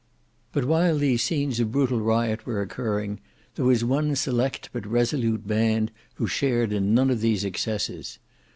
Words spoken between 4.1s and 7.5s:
select but resolute band who shared in none of these